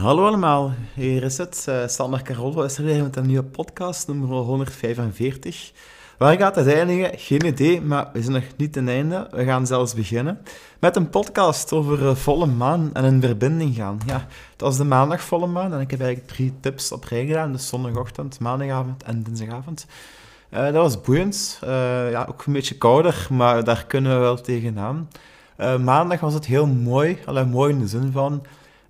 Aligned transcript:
Hallo 0.00 0.26
allemaal, 0.26 0.72
hier 0.94 1.22
is 1.22 1.38
het. 1.38 1.66
Uh, 1.68 1.86
Sander 1.86 2.22
Carollo 2.22 2.62
is 2.62 2.78
er 2.78 2.84
weer 2.84 3.02
met 3.02 3.16
een 3.16 3.26
nieuwe 3.26 3.42
podcast, 3.42 4.08
nummer 4.08 4.28
145. 4.28 5.72
Waar 6.18 6.36
gaat 6.36 6.54
het 6.54 6.66
eindigen? 6.66 7.18
Geen 7.18 7.46
idee, 7.46 7.80
maar 7.80 8.10
we 8.12 8.22
zijn 8.22 8.32
nog 8.32 8.44
niet 8.56 8.72
ten 8.72 8.88
einde. 8.88 9.28
We 9.30 9.44
gaan 9.44 9.66
zelfs 9.66 9.94
beginnen 9.94 10.38
met 10.78 10.96
een 10.96 11.10
podcast 11.10 11.72
over 11.72 12.02
uh, 12.02 12.14
volle 12.14 12.46
maan 12.46 12.90
en 12.92 13.04
een 13.04 13.20
verbinding 13.20 13.74
gaan. 13.74 14.00
Ja, 14.06 14.26
het 14.52 14.60
was 14.60 14.76
de 14.76 14.84
maandag 14.84 15.20
volle 15.22 15.46
maan 15.46 15.72
en 15.72 15.80
ik 15.80 15.90
heb 15.90 16.00
eigenlijk 16.00 16.32
drie 16.32 16.52
tips 16.60 16.92
op 16.92 17.04
rij 17.04 17.26
gedaan. 17.26 17.52
Dus 17.52 17.68
zondagochtend, 17.68 18.40
maandagavond 18.40 19.02
en 19.02 19.22
dinsdagavond. 19.22 19.86
Uh, 20.50 20.64
dat 20.64 20.74
was 20.74 21.00
boeiend. 21.00 21.58
ja, 22.10 22.26
ook 22.28 22.46
een 22.46 22.52
beetje 22.52 22.78
kouder, 22.78 23.26
maar 23.30 23.64
daar 23.64 23.84
kunnen 23.86 24.12
we 24.12 24.18
wel 24.18 24.40
tegenaan. 24.40 25.08
maandag 25.80 26.20
was 26.20 26.34
het 26.34 26.46
heel 26.46 26.66
mooi, 26.66 27.18
alleen 27.24 27.48
mooi 27.48 27.72
in 27.72 27.78
de 27.78 27.88
zin 27.88 28.12
van 28.12 28.42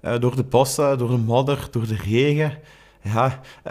uh, 0.03 0.19
door 0.19 0.37
de 0.37 0.43
bossen, 0.43 0.99
door 0.99 1.11
de 1.11 1.17
modder, 1.17 1.69
door 1.71 1.87
de 1.87 1.97
regen. 1.97 2.59
Ja, 3.03 3.41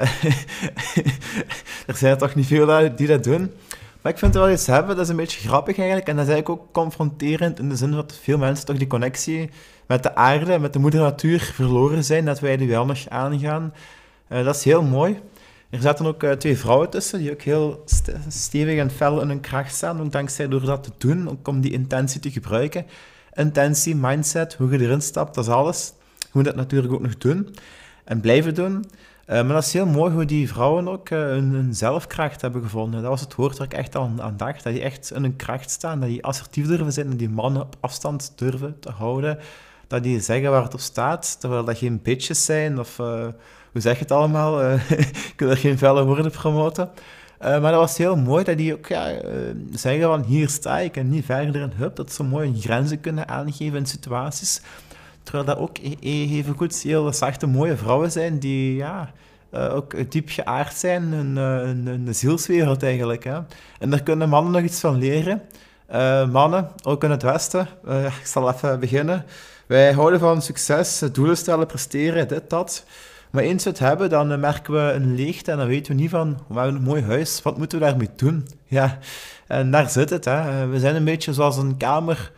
er 1.87 1.95
zijn 1.95 2.17
toch 2.17 2.35
niet 2.35 2.45
veel 2.45 2.95
die 2.95 3.07
dat 3.07 3.23
doen. 3.23 3.51
Maar 4.01 4.11
ik 4.11 4.17
vind 4.17 4.33
het 4.33 4.43
wel 4.43 4.51
iets 4.53 4.67
hebben, 4.67 4.95
dat 4.95 5.05
is 5.05 5.11
een 5.11 5.15
beetje 5.15 5.47
grappig 5.47 5.77
eigenlijk. 5.77 6.07
En 6.07 6.15
dat 6.15 6.25
is 6.27 6.31
eigenlijk 6.31 6.61
ook 6.61 6.73
confronterend 6.73 7.59
in 7.59 7.69
de 7.69 7.75
zin 7.75 7.91
dat 7.91 8.19
veel 8.21 8.37
mensen 8.37 8.65
toch 8.65 8.77
die 8.77 8.87
connectie 8.87 9.49
met 9.85 10.03
de 10.03 10.15
aarde, 10.15 10.59
met 10.59 10.73
de 10.73 10.79
moeder 10.79 10.99
natuur 10.99 11.39
verloren 11.53 12.03
zijn, 12.03 12.25
dat 12.25 12.39
wij 12.39 12.57
die 12.57 12.67
wel 12.67 12.85
nog 12.85 13.09
aangaan. 13.09 13.73
Uh, 14.29 14.43
dat 14.43 14.55
is 14.55 14.63
heel 14.63 14.83
mooi. 14.83 15.19
Er 15.69 15.81
zaten 15.81 16.05
ook 16.05 16.23
twee 16.25 16.57
vrouwen 16.57 16.89
tussen 16.89 17.19
die 17.19 17.31
ook 17.31 17.41
heel 17.41 17.83
st 17.85 18.11
stevig 18.27 18.77
en 18.77 18.91
fel 18.91 19.21
in 19.21 19.27
hun 19.27 19.39
kracht 19.39 19.75
staan, 19.75 20.09
dankzij 20.09 20.47
door 20.47 20.65
dat 20.65 20.83
te 20.83 20.91
doen, 20.97 21.29
ook 21.29 21.47
om 21.47 21.61
die 21.61 21.71
intentie 21.71 22.19
te 22.19 22.31
gebruiken. 22.31 22.85
Intentie, 23.33 23.95
mindset, 23.95 24.53
hoe 24.53 24.71
je 24.71 24.79
erin 24.79 25.01
stapt, 25.01 25.35
dat 25.35 25.43
is 25.43 25.51
alles. 25.51 25.93
Moet 26.31 26.45
dat 26.45 26.55
natuurlijk 26.55 26.93
ook 26.93 27.01
nog 27.01 27.17
doen 27.17 27.55
en 28.03 28.19
blijven 28.19 28.53
doen. 28.53 28.85
Uh, 29.29 29.35
maar 29.35 29.53
dat 29.53 29.63
is 29.63 29.73
heel 29.73 29.85
mooi 29.85 30.13
hoe 30.13 30.25
die 30.25 30.47
vrouwen 30.47 30.87
ook 30.87 31.09
uh, 31.09 31.19
hun, 31.19 31.73
zelfkracht 31.73 32.41
hebben 32.41 32.61
gevonden. 32.61 33.01
Dat 33.01 33.09
was 33.09 33.21
het 33.21 33.35
woord 33.35 33.57
waar 33.57 33.67
ik 33.67 33.73
echt 33.73 33.95
aan, 33.95 34.21
aan 34.21 34.37
dacht. 34.37 34.63
Dat 34.63 34.73
die 34.73 34.81
echt 34.81 35.11
in 35.11 35.21
hun 35.21 35.35
kracht 35.35 35.69
staan, 35.69 35.99
dat 35.99 36.09
die 36.09 36.25
assertief 36.25 36.67
durven 36.67 36.93
zijn, 36.93 37.09
dat 37.09 37.19
die 37.19 37.29
mannen 37.29 37.61
op 37.61 37.75
afstand 37.79 38.33
durven 38.35 38.79
te 38.79 38.91
houden. 38.91 39.39
Dat 39.87 40.03
die 40.03 40.19
zeggen 40.19 40.51
waar 40.51 40.63
het 40.63 40.73
op 40.73 40.79
staat, 40.79 41.39
terwijl 41.39 41.63
dat 41.63 41.77
geen 41.77 42.01
bitches 42.01 42.45
zijn 42.45 42.79
of... 42.79 42.99
Uh, 42.99 43.27
hoe 43.71 43.81
zeg 43.81 43.93
je 43.93 43.99
het 43.99 44.11
allemaal? 44.11 44.73
ik 45.33 45.33
wil 45.37 45.49
er 45.49 45.57
geen 45.57 45.77
felle 45.77 46.05
woorden 46.05 46.31
promoten. 46.31 46.89
maar 47.39 47.61
dat 47.61 47.73
was 47.73 47.97
heel 47.97 48.15
mooi 48.15 48.43
dat 48.43 48.57
die 48.57 48.73
ook 48.73 48.87
ja, 48.87 49.21
zeggen 49.71 50.03
van 50.03 50.23
hier 50.23 50.49
sta 50.49 50.79
ik 50.79 50.97
en 50.97 51.09
niet 51.09 51.25
verder 51.25 51.61
en 51.61 51.73
hup. 51.75 51.95
Dat 51.95 52.13
ze 52.13 52.23
mooi 52.23 52.61
grenzen 52.61 53.01
kunnen 53.01 53.27
aangeven 53.27 53.77
in 53.77 53.85
situaties. 53.85 54.61
Terwijl 55.29 55.49
dat 55.55 55.57
ook 55.57 55.77
e-, 55.77 55.95
e-, 55.99 56.37
even 56.37 56.55
goed 56.57 56.81
heel 56.81 57.13
zachte, 57.13 57.47
mooie 57.47 57.77
vrouwen 57.77 58.11
zijn 58.11 58.39
die 58.39 58.75
ja, 58.75 59.11
uh, 59.53 59.75
ook 59.75 60.11
diep 60.11 60.29
geaard 60.29 60.73
zijn, 60.73 61.11
een, 61.11 61.35
een, 61.35 61.87
een 61.87 62.15
zielswereld 62.15 62.83
eigenlijk. 62.83 63.23
Hè. 63.23 63.39
En 63.79 63.89
daar 63.89 64.03
kunnen 64.03 64.29
mannen 64.29 64.51
nog 64.51 64.61
iets 64.61 64.79
van 64.79 64.97
leren. 64.97 65.41
Uh, 65.91 66.29
mannen, 66.29 66.71
ook 66.83 67.03
in 67.03 67.11
het 67.11 67.21
Westen, 67.21 67.67
ik 68.21 68.25
zal 68.25 68.51
even 68.51 68.79
beginnen. 68.79 69.25
Wij 69.65 69.93
houden 69.93 70.19
van 70.19 70.41
succes, 70.41 71.03
doelen 71.11 71.37
stellen, 71.37 71.67
presteren, 71.67 72.27
dit, 72.27 72.49
dat. 72.49 72.85
Maar 73.29 73.43
eens 73.43 73.63
we 73.63 73.69
het 73.69 73.79
hebben, 73.79 74.09
dan 74.09 74.39
merken 74.39 74.73
we 74.73 74.91
een 74.93 75.15
leegte 75.15 75.51
en 75.51 75.57
dan 75.57 75.67
weten 75.67 75.95
we 75.95 76.01
niet 76.01 76.09
van, 76.09 76.37
we 76.47 76.59
hebben 76.59 76.75
een 76.75 76.81
mooi 76.81 77.03
huis, 77.03 77.41
wat 77.41 77.57
moeten 77.57 77.79
we 77.79 77.85
daarmee 77.85 78.09
doen? 78.15 78.47
Ja, 78.65 78.97
en 79.47 79.71
daar 79.71 79.89
zit 79.89 80.09
het. 80.09 80.25
Hè. 80.25 80.67
We 80.67 80.79
zijn 80.79 80.95
een 80.95 81.03
beetje 81.03 81.33
zoals 81.33 81.57
een 81.57 81.77
kamer 81.77 82.31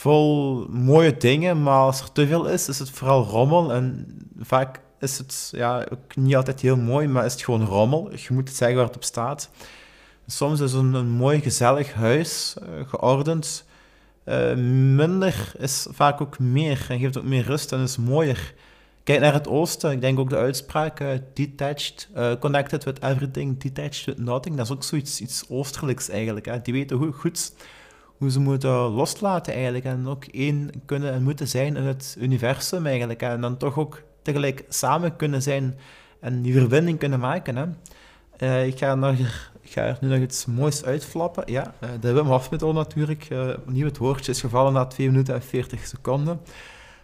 vol 0.00 0.66
mooie 0.68 1.16
dingen, 1.16 1.62
maar 1.62 1.78
als 1.78 2.00
er 2.00 2.12
te 2.12 2.26
veel 2.26 2.48
is, 2.48 2.68
is 2.68 2.78
het 2.78 2.90
vooral 2.90 3.24
rommel. 3.24 3.72
En 3.72 4.06
vaak 4.38 4.80
is 4.98 5.18
het 5.18 5.48
ja, 5.52 5.86
niet 6.14 6.36
altijd 6.36 6.60
heel 6.60 6.76
mooi, 6.76 7.08
maar 7.08 7.24
is 7.24 7.32
het 7.32 7.42
gewoon 7.42 7.64
rommel. 7.64 8.10
Je 8.10 8.28
moet 8.30 8.48
het 8.48 8.56
zeggen 8.56 8.76
waar 8.76 8.86
het 8.86 8.96
op 8.96 9.04
staat. 9.04 9.50
Soms 10.26 10.60
is 10.60 10.72
een, 10.72 10.94
een 10.94 11.08
mooi, 11.08 11.40
gezellig 11.40 11.92
huis, 11.92 12.56
uh, 12.62 12.88
geordend, 12.88 13.64
uh, 14.24 14.54
minder 14.96 15.52
is 15.58 15.86
vaak 15.90 16.20
ook 16.20 16.38
meer 16.38 16.86
en 16.88 16.98
geeft 16.98 17.18
ook 17.18 17.24
meer 17.24 17.44
rust 17.44 17.72
en 17.72 17.80
is 17.80 17.96
mooier. 17.96 18.54
Kijk 19.04 19.20
naar 19.20 19.32
het 19.32 19.48
oosten, 19.48 19.90
ik 19.90 20.00
denk 20.00 20.18
ook 20.18 20.30
de 20.30 20.36
uitspraak 20.36 21.00
uh, 21.00 21.08
detached, 21.34 22.08
connected 22.40 22.84
with 22.84 23.02
everything, 23.02 23.60
detached 23.60 24.04
with 24.04 24.18
nothing. 24.18 24.56
Dat 24.56 24.66
is 24.66 24.72
ook 24.72 24.84
zoiets 24.84 25.20
iets 25.20 25.44
oosterlijks 25.48 26.08
eigenlijk. 26.08 26.46
Hè. 26.46 26.60
Die 26.62 26.74
weten 26.74 26.96
hoe 26.96 27.12
goed 27.12 27.52
hoe 28.20 28.30
ze 28.30 28.40
moeten 28.40 28.70
loslaten 28.70 29.54
eigenlijk. 29.54 29.84
En 29.84 30.08
ook 30.08 30.24
één 30.24 30.70
kunnen 30.84 31.12
en 31.12 31.22
moeten 31.22 31.48
zijn 31.48 31.76
in 31.76 31.82
het 31.82 32.16
universum 32.18 32.86
eigenlijk. 32.86 33.22
En 33.22 33.40
dan 33.40 33.56
toch 33.56 33.78
ook 33.78 34.02
tegelijk 34.22 34.64
samen 34.68 35.16
kunnen 35.16 35.42
zijn 35.42 35.78
en 36.20 36.42
die 36.42 36.52
verbinding 36.52 36.98
kunnen 36.98 37.20
maken. 37.20 37.56
Hè. 37.56 37.64
Uh, 38.38 38.66
ik, 38.66 38.78
ga 38.78 39.14
ga 39.62 39.82
er 39.82 39.98
nu 40.00 40.08
nog 40.08 40.18
iets 40.18 40.46
moois 40.46 40.84
uitflappen. 40.84 41.52
Ja, 41.52 41.74
uh, 41.80 41.90
de 42.00 42.12
Wim 42.12 42.26
Hof 42.26 42.50
methode 42.50 42.78
natuurlijk. 42.78 43.30
Uh, 43.30 43.48
opnieuw 43.48 43.86
het 43.86 43.98
woordje 43.98 44.32
is 44.32 44.40
gevallen 44.40 44.72
na 44.72 44.86
2 44.86 45.10
minuten 45.10 45.34
en 45.34 45.42
40 45.42 45.86
seconden. 45.86 46.40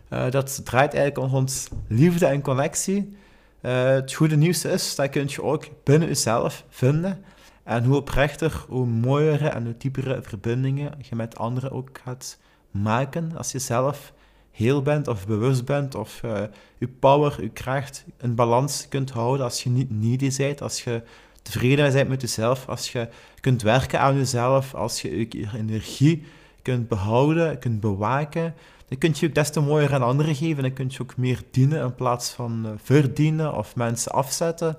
dat 0.08 0.60
draait 0.64 0.94
eigenlijk 0.94 1.32
rond 1.32 1.68
liefde 1.88 2.26
en 2.26 2.42
connectie. 2.42 3.16
het 3.60 4.12
goede 4.12 4.36
nieuws 4.36 4.64
is, 4.64 4.94
dat 4.94 5.08
kun 5.08 5.26
je 5.26 5.42
ook 5.42 5.64
binnen 5.84 6.08
jezelf 6.08 6.64
vinden. 6.68 7.24
En 7.66 7.84
hoe 7.84 7.96
oprechter, 7.96 8.64
hoe 8.68 8.86
mooiere 8.86 9.48
en 9.48 9.64
hoe 9.64 9.74
diepere 9.78 10.22
verbindingen 10.22 10.92
je 11.08 11.16
met 11.16 11.38
anderen 11.38 11.70
ook 11.70 11.90
gaat 12.04 12.38
maken 12.70 13.36
als 13.36 13.52
je 13.52 13.58
zelf 13.58 14.12
heel 14.50 14.82
bent 14.82 15.08
of 15.08 15.26
bewust 15.26 15.64
bent 15.64 15.94
of 15.94 16.22
uh, 16.24 16.42
je 16.78 16.88
power, 16.88 17.42
je 17.42 17.48
kracht 17.48 18.04
in 18.20 18.34
balans 18.34 18.86
kunt 18.88 19.10
houden 19.10 19.44
als 19.44 19.62
je 19.62 19.70
niet 19.70 19.90
needy 19.90 20.36
bent, 20.36 20.62
als 20.62 20.84
je 20.84 21.02
tevreden 21.42 21.92
bent 21.92 22.08
met 22.08 22.20
jezelf, 22.20 22.68
als 22.68 22.92
je 22.92 23.08
kunt 23.40 23.62
werken 23.62 24.00
aan 24.00 24.16
jezelf, 24.16 24.74
als 24.74 25.02
je 25.02 25.18
je 25.18 25.48
energie 25.54 26.24
kunt 26.62 26.88
behouden, 26.88 27.58
kunt 27.58 27.80
bewaken, 27.80 28.54
dan 28.88 28.98
kun 28.98 29.14
je 29.14 29.26
ook 29.26 29.34
des 29.34 29.50
te 29.50 29.60
mooier 29.60 29.94
aan 29.94 30.02
anderen 30.02 30.34
geven. 30.34 30.62
Dan 30.62 30.72
kun 30.72 30.86
je 30.88 31.02
ook 31.02 31.16
meer 31.16 31.42
dienen 31.50 31.82
in 31.82 31.94
plaats 31.94 32.30
van 32.30 32.62
uh, 32.66 32.70
verdienen 32.76 33.56
of 33.56 33.76
mensen 33.76 34.12
afzetten 34.12 34.76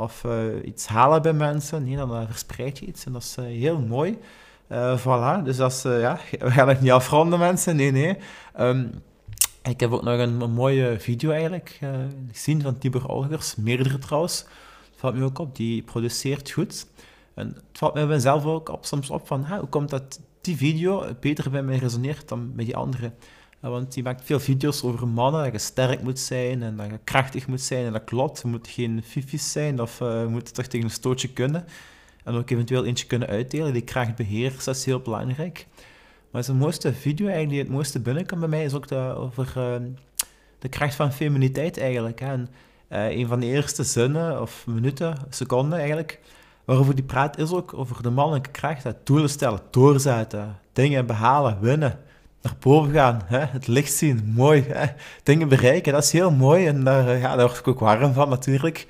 of 0.00 0.24
uh, 0.24 0.32
iets 0.64 0.86
halen 0.86 1.22
bij 1.22 1.32
mensen. 1.32 1.84
Nee, 1.84 1.96
dan 1.96 2.26
verspreid 2.26 2.78
je 2.78 2.86
iets 2.86 3.04
en 3.04 3.12
dat 3.12 3.22
is 3.22 3.36
uh, 3.38 3.44
heel 3.44 3.78
mooi. 3.78 4.18
voilà, 4.98 5.42
dus 5.44 5.56
dat 5.56 5.80
ja, 5.84 6.18
we 6.38 6.50
gaan 6.50 6.68
het 6.68 6.80
niet 6.80 6.90
afronden, 6.90 7.38
mensen. 7.38 7.76
Nee, 7.76 7.90
nee. 7.90 8.16
Um, 8.60 9.02
ik 9.62 9.80
heb 9.80 9.92
ook 9.92 10.02
nog 10.02 10.18
een, 10.18 10.50
mooie 10.52 11.00
video 11.00 11.30
eigenlijk 11.30 11.78
gezien 12.32 12.62
van 12.62 12.78
Tibor 12.78 13.08
Olgers, 13.08 13.56
meerdere 13.56 13.98
trouwens. 13.98 14.44
Valt 14.96 15.14
me 15.14 15.24
ook 15.24 15.38
op, 15.38 15.56
die 15.56 15.82
produceert 15.82 16.50
goed. 16.50 16.86
En 17.34 17.46
het 17.46 17.78
valt 17.78 17.94
mij 17.94 18.18
zelf 18.18 18.44
ook 18.44 18.68
op, 18.68 18.84
soms 18.84 19.10
op 19.10 19.26
van, 19.26 19.46
hoe 19.46 19.68
komt 19.68 19.90
dat 19.90 20.20
die 20.40 20.56
video 20.56 21.14
beter 21.20 21.50
bij 21.50 21.62
mij 21.62 21.76
resoneert 21.76 22.28
dan 22.28 22.54
bij 22.54 22.64
die 22.64 22.76
andere? 22.76 23.12
Want 23.60 23.92
die 23.92 24.02
maakt 24.02 24.24
veel 24.24 24.40
video's 24.40 24.82
over 24.82 25.08
mannen, 25.08 25.42
dat 25.42 25.52
je 25.52 25.58
sterk 25.58 26.02
moet 26.02 26.18
zijn 26.18 26.62
en 26.62 26.76
dat 26.76 26.86
je 26.86 26.98
krachtig 27.04 27.46
moet 27.46 27.60
zijn. 27.60 27.86
En 27.86 27.92
dat 27.92 28.04
klopt, 28.04 28.40
je 28.40 28.48
moet 28.48 28.68
geen 28.68 29.02
fifies 29.04 29.52
zijn 29.52 29.80
of 29.80 30.00
uh, 30.00 30.20
je 30.20 30.26
moet 30.28 30.54
toch 30.54 30.66
tegen 30.66 30.86
een 30.86 30.92
stootje 30.92 31.28
kunnen. 31.28 31.64
En 32.24 32.34
ook 32.34 32.50
eventueel 32.50 32.84
eentje 32.84 33.06
kunnen 33.06 33.28
uitdelen. 33.28 33.72
Die 33.72 33.82
kracht 33.82 34.16
beheersen, 34.16 34.64
dat 34.64 34.76
is 34.76 34.84
heel 34.84 35.00
belangrijk. 35.00 35.66
Maar 36.30 36.44
zijn 36.44 36.56
mooiste 36.56 36.92
video 36.92 37.26
eigenlijk, 37.26 37.54
die 37.54 37.60
het 37.60 37.72
mooiste 37.72 38.00
binnenkomt 38.00 38.40
bij 38.40 38.48
mij, 38.48 38.64
is 38.64 38.74
ook 38.74 38.88
de, 38.88 39.14
over 39.16 39.52
uh, 39.56 39.88
de 40.58 40.68
kracht 40.68 40.94
van 40.94 41.12
feminiteit 41.12 41.78
eigenlijk. 41.78 42.20
Hè. 42.20 42.26
En 42.26 42.48
uh, 42.88 43.18
een 43.18 43.26
van 43.26 43.40
de 43.40 43.46
eerste 43.46 43.84
zinnen, 43.84 44.40
of 44.40 44.66
minuten, 44.66 45.16
seconden 45.28 45.78
eigenlijk, 45.78 46.20
waarover 46.64 46.94
die 46.94 47.04
praat, 47.04 47.38
is 47.38 47.52
ook 47.52 47.74
over 47.74 48.02
de 48.02 48.10
mannelijke 48.10 48.50
kracht. 48.50 48.82
Dat 48.82 49.06
doelen 49.06 49.30
stellen, 49.30 49.60
doorzetten, 49.70 50.58
dingen 50.72 51.06
behalen, 51.06 51.60
winnen 51.60 51.98
naar 52.42 52.56
boven 52.60 52.92
gaan, 52.92 53.22
hè? 53.24 53.38
het 53.38 53.66
licht 53.66 53.92
zien, 53.92 54.32
mooi, 54.34 54.64
hè? 54.68 54.86
dingen 55.22 55.48
bereiken, 55.48 55.92
dat 55.92 56.04
is 56.04 56.12
heel 56.12 56.30
mooi 56.30 56.66
en 56.66 56.84
daar, 56.84 57.08
eh, 57.08 57.20
ja, 57.20 57.36
daar 57.36 57.46
word 57.46 57.58
ik 57.58 57.68
ook 57.68 57.80
warm 57.80 58.12
van 58.12 58.28
natuurlijk. 58.28 58.86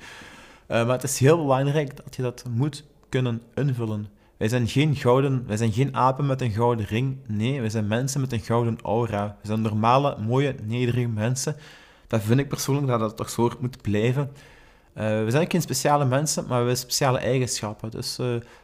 Uh, 0.67 0.85
maar 0.85 0.95
het 0.95 1.03
is 1.03 1.19
heel 1.19 1.37
belangrijk 1.37 1.95
dat 2.03 2.15
je 2.15 2.21
dat 2.21 2.43
moet 2.49 2.83
kunnen 3.09 3.41
invullen. 3.55 4.07
Wij 4.37 4.47
zijn 4.47 4.67
geen 4.67 4.95
gouden, 4.95 5.43
wij 5.47 5.57
zijn 5.57 5.71
geen 5.71 5.95
apen 5.95 6.25
met 6.25 6.41
een 6.41 6.51
gouden 6.51 6.85
ring, 6.85 7.17
nee, 7.27 7.59
wij 7.59 7.69
zijn 7.69 7.87
mensen 7.87 8.21
met 8.21 8.31
een 8.31 8.39
gouden 8.39 8.77
aura. 8.81 9.37
We 9.41 9.47
zijn 9.47 9.61
normale, 9.61 10.17
mooie, 10.19 10.55
nederige 10.63 11.07
mensen. 11.07 11.55
Dat 12.07 12.21
vind 12.21 12.39
ik 12.39 12.47
persoonlijk 12.47 12.87
dat 12.87 12.99
dat 12.99 13.17
toch 13.17 13.29
zo 13.29 13.51
moet 13.59 13.81
blijven. 13.81 14.31
Uh, 14.97 15.03
we 15.23 15.27
zijn 15.29 15.51
geen 15.51 15.61
speciale 15.61 16.05
mensen, 16.05 16.41
maar 16.41 16.51
we 16.51 16.55
hebben 16.55 16.77
speciale 16.77 17.19
eigenschappen. 17.19 17.91
Dus 17.91 18.19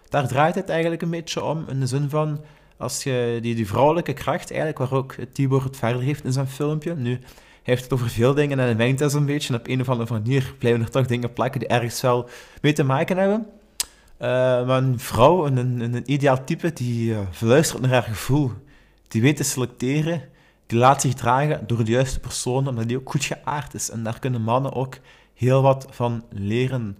daar 0.10 0.28
draait 0.28 0.56
het 0.56 0.69
eigenlijk 0.69 1.01
een 1.01 1.10
beetje 1.10 1.44
om, 1.44 1.66
in 1.68 1.80
de 1.80 1.88
zin 1.88 2.10
van 2.10 2.39
als 2.77 3.03
je 3.03 3.39
die, 3.41 3.56
die 3.56 3.68
vrouwelijke 3.68 4.13
kracht, 4.13 4.51
eigenlijk, 4.51 4.79
waar 4.79 5.00
ook 5.00 5.15
Tibor 5.31 5.63
het 5.63 5.77
verder 5.77 6.01
heeft 6.01 6.24
in 6.24 6.31
zijn 6.31 6.47
filmpje. 6.47 6.95
Nu, 6.95 7.12
hij 7.12 7.75
heeft 7.75 7.83
het 7.83 7.94
over 7.94 8.09
veel 8.09 8.33
dingen 8.33 8.59
en 8.59 8.65
hij 8.65 8.75
mengt 8.75 9.00
dat 9.00 9.13
een 9.13 9.25
beetje. 9.25 9.56
Op 9.56 9.68
een 9.68 9.81
of 9.81 9.89
andere 9.89 10.13
manier 10.13 10.53
blijven 10.57 10.81
er 10.81 10.89
toch 10.89 11.06
dingen 11.06 11.33
plakken 11.33 11.59
die 11.59 11.69
ergens 11.69 12.01
wel 12.01 12.29
mee 12.62 12.74
te 12.74 12.83
maken 12.83 13.18
hebben. 13.18 13.45
Uh, 14.21 14.27
maar 14.68 14.83
een 14.83 15.00
vrouw, 15.00 15.45
een, 15.45 15.57
een, 15.57 16.12
ideaal 16.12 16.44
type, 16.44 16.74
die 16.74 17.09
uh, 17.41 17.74
naar 17.81 17.89
haar 17.89 18.03
gevoel. 18.03 18.51
Die 19.07 19.21
weet 19.21 19.38
te 19.38 19.44
selecteren. 19.44 20.21
die 20.65 20.77
laat 20.77 21.01
zich 21.01 21.13
dragen 21.13 21.68
door 21.68 21.83
de 21.83 21.91
juiste 21.91 22.19
persoon, 22.19 22.68
omdat 22.68 22.88
die 22.88 22.97
ook 22.97 23.09
goed 23.09 23.25
geaard 23.25 23.74
is. 23.74 23.89
En 23.89 24.03
daar 24.03 24.19
kunnen 24.19 24.41
mannen 24.41 24.74
ook 24.74 24.97
heel 25.33 25.62
wat 25.62 25.88
van 25.89 26.24
leren. 26.29 26.97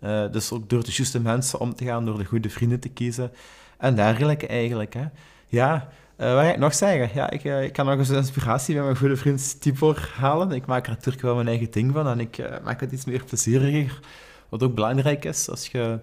Uh, 0.00 0.32
dus 0.32 0.52
ook 0.52 0.68
door 0.70 0.84
de 0.84 0.92
juiste 0.92 1.20
mensen 1.20 1.60
om 1.60 1.74
te 1.74 1.84
gaan, 1.84 2.04
door 2.04 2.18
de 2.18 2.24
goede 2.24 2.50
vrienden 2.50 2.80
te 2.80 2.88
kiezen 2.88 3.32
en 3.78 3.94
dergelijke 3.94 4.46
eigenlijk. 4.46 4.94
Hè. 4.94 5.04
Ja, 5.46 5.88
uh, 6.18 6.34
wat 6.34 6.44
ga 6.44 6.52
ik 6.52 6.58
nog 6.58 6.74
zeggen? 6.74 7.10
Ja, 7.14 7.30
ik, 7.30 7.44
uh, 7.44 7.62
ik 7.62 7.72
kan 7.72 7.86
nog 7.86 7.98
eens 7.98 8.10
inspiratie 8.10 8.74
bij 8.74 8.84
mijn 8.84 8.96
goede 8.96 9.16
vriend 9.16 9.60
Tibor 9.60 10.10
halen. 10.16 10.50
Ik 10.50 10.66
maak 10.66 10.84
er 10.84 10.90
natuurlijk 10.92 11.22
wel 11.22 11.34
mijn 11.34 11.48
eigen 11.48 11.70
ding 11.70 11.92
van 11.92 12.08
en 12.08 12.20
ik 12.20 12.60
maak 12.64 12.80
het 12.80 12.92
iets 12.92 13.04
meer 13.04 13.24
plezieriger. 13.24 14.00
Wat 14.48 14.62
ook 14.62 14.74
belangrijk 14.74 15.24
is 15.24 15.50
als 15.50 15.66
je 15.66 15.98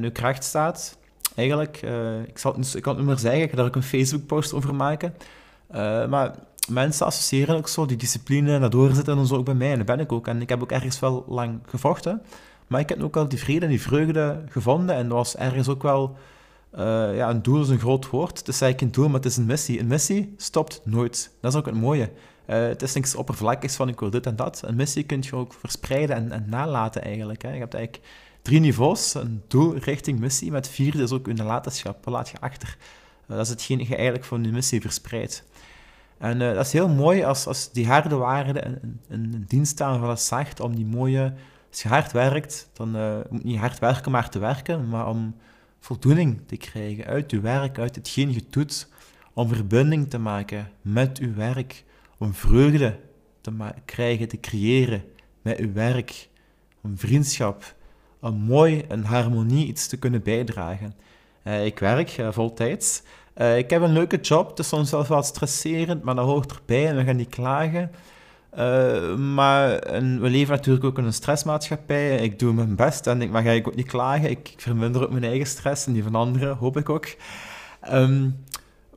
je 0.00 0.10
kracht 0.12 0.44
staat. 0.44 0.98
Eigenlijk, 1.34 1.82
ik, 2.26 2.38
zal 2.38 2.54
het, 2.54 2.74
ik 2.74 2.82
kan 2.82 2.92
het 2.92 3.02
niet 3.02 3.10
meer 3.10 3.20
zeggen, 3.20 3.42
ik 3.42 3.50
ga 3.50 3.56
daar 3.56 3.66
ook 3.66 3.76
een 3.76 3.82
Facebook-post 3.82 4.52
over 4.52 4.74
maken. 4.74 5.14
maar 6.08 6.34
mensen 6.70 7.06
associëren 7.06 7.56
ook 7.56 7.68
zo 7.68 7.86
die 7.86 7.96
discipline, 7.96 8.58
dat 8.58 8.72
doorzetten 8.72 9.18
en 9.18 9.26
zo 9.26 9.36
ook 9.36 9.44
bij 9.44 9.54
mij. 9.54 9.70
En 9.70 9.76
dat 9.76 9.86
ben 9.86 10.00
ik 10.00 10.12
ook. 10.12 10.26
En 10.26 10.40
ik 10.40 10.48
heb 10.48 10.62
ook 10.62 10.72
ergens 10.72 11.00
wel 11.00 11.24
lang 11.28 11.58
gevochten. 11.66 12.22
Maar 12.66 12.80
ik 12.80 12.88
heb 12.88 13.02
ook 13.02 13.14
wel 13.14 13.28
die 13.28 13.38
vrede 13.38 13.64
en 13.64 13.70
die 13.70 13.82
vreugde 13.82 14.42
gevonden. 14.48 14.96
En 14.96 15.08
dat 15.08 15.16
was 15.16 15.36
ergens 15.36 15.68
ook 15.68 15.82
wel... 15.82 16.16
Uh, 16.74 17.16
ja, 17.16 17.30
een 17.30 17.42
doel 17.42 17.60
is 17.60 17.68
een 17.68 17.78
groot 17.78 18.10
woord. 18.10 18.38
Het 18.38 18.48
is 18.48 18.60
eigenlijk 18.60 18.80
een 18.80 19.00
doel, 19.00 19.10
maar 19.10 19.20
het 19.20 19.30
is 19.30 19.36
een 19.36 19.46
missie. 19.46 19.80
Een 19.80 19.86
missie 19.86 20.34
stopt 20.36 20.80
nooit. 20.84 21.30
Dat 21.40 21.52
is 21.52 21.58
ook 21.58 21.66
het 21.66 21.74
mooie. 21.74 22.10
Uh, 22.46 22.56
het 22.56 22.82
is 22.82 22.94
niks 22.94 23.14
oppervlakkigs 23.14 23.76
van 23.76 23.88
ik 23.88 24.00
wil 24.00 24.10
dit 24.10 24.26
en 24.26 24.36
dat. 24.36 24.62
Een 24.64 24.76
missie 24.76 25.02
kun 25.02 25.18
je 25.20 25.36
ook 25.36 25.52
verspreiden 25.52 26.16
en, 26.16 26.32
en 26.32 26.46
nalaten 26.48 27.02
eigenlijk. 27.02 27.42
Hè. 27.42 27.52
Je 27.52 27.58
hebt 27.58 27.74
eigenlijk 27.74 28.06
drie 28.42 28.60
niveaus. 28.60 29.14
Een 29.14 29.42
doel 29.48 29.76
richting 29.76 30.18
missie. 30.18 30.50
Met 30.50 30.68
vierde 30.68 31.02
is 31.02 31.12
ook 31.12 31.26
een 31.26 31.36
nalatenschap. 31.36 32.04
Wat 32.04 32.14
laat 32.14 32.28
je 32.28 32.40
achter? 32.40 32.76
Uh, 33.26 33.36
dat 33.36 33.44
is 33.44 33.48
hetgeen 33.48 33.78
je 33.78 33.96
eigenlijk 33.96 34.24
van 34.24 34.44
je 34.44 34.52
missie 34.52 34.80
verspreidt. 34.80 35.44
En 36.18 36.38
dat 36.38 36.66
is 36.66 36.72
heel 36.72 36.88
mooi 36.88 37.22
als, 37.24 37.46
als 37.46 37.72
die 37.72 37.86
harde 37.86 38.16
waarden 38.16 38.64
in, 38.64 39.00
in, 39.08 39.44
dienst 39.48 39.72
staan 39.72 40.00
van 40.00 40.08
het 40.08 40.20
zacht, 40.20 40.60
om 40.60 40.76
die 40.76 40.86
mooie 40.86 41.32
als 41.70 41.82
je 41.82 41.88
hard 41.88 42.12
werkt, 42.12 42.70
dan 42.72 42.90
moet 43.30 43.42
je 43.42 43.48
niet 43.48 43.58
hard 43.58 43.78
werken 43.78 44.10
maar 44.10 44.28
te 44.28 44.38
werken, 44.38 44.88
maar 44.88 45.08
om 45.08 45.34
voldoening 45.80 46.40
te 46.46 46.56
krijgen 46.56 47.04
uit 47.04 47.30
je 47.30 47.40
werk, 47.40 47.78
uit 47.78 47.94
hetgeen 47.94 48.32
je 48.32 48.42
doet, 48.50 48.88
om 49.32 49.48
verbinding 49.48 50.10
te 50.10 50.18
maken 50.18 50.70
met 50.82 51.18
je 51.18 51.30
werk, 51.30 51.84
om 52.18 52.34
vreugde 52.34 52.98
te 53.40 53.52
krijgen, 53.84 54.28
te 54.28 54.40
creëren 54.40 55.04
met 55.42 55.58
je 55.58 55.72
werk, 55.72 56.28
om 56.80 56.98
vriendschap, 56.98 57.74
om 58.20 58.34
mooi 58.34 58.84
en 58.88 59.04
harmonie 59.04 59.66
iets 59.66 59.86
te 59.86 59.96
kunnen 59.96 60.22
bijdragen. 60.22 60.94
Uh, 61.44 61.64
ik 61.64 61.78
werk 61.78 62.18
uh, 62.18 62.32
voltijds. 62.32 63.02
Uh, 63.36 63.58
ik 63.58 63.70
heb 63.70 63.82
een 63.82 63.92
leuke 63.92 64.20
job, 64.20 64.48
het 64.48 64.58
is 64.58 64.68
soms 64.68 64.90
wel 64.90 65.06
wat 65.06 65.26
stresserend, 65.26 66.02
maar 66.02 66.14
dat 66.14 66.26
hoort 66.26 66.52
erbij 66.52 66.88
en 66.88 66.96
we 66.96 67.04
gaan 67.04 67.16
niet 67.16 67.28
klagen. 67.28 67.90
Uh, 68.58 69.16
maar 69.16 69.68
we 70.20 70.28
leven 70.28 70.54
natuurlijk 70.54 70.84
ook 70.84 70.98
in 70.98 71.04
een 71.04 71.12
stressmaatschappij. 71.12 72.16
Ik 72.16 72.38
doe 72.38 72.52
mijn 72.52 72.76
best 72.76 73.06
en 73.06 73.22
ik 73.22 73.30
mag 73.30 73.44
eigenlijk 73.44 73.68
ook 73.68 73.76
niet 73.76 73.86
klagen. 73.86 74.30
Ik, 74.30 74.54
verminder 74.56 75.02
ook 75.02 75.10
mijn 75.10 75.24
eigen 75.24 75.46
stress 75.46 75.86
en 75.86 75.92
die 75.92 76.02
van 76.02 76.14
anderen, 76.14 76.56
hoop 76.56 76.76
ik 76.76 76.88
ook. 76.88 77.06
Um, 77.92 78.44